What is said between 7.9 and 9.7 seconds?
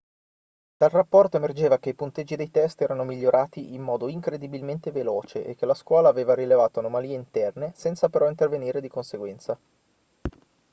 però intervenire di conseguenza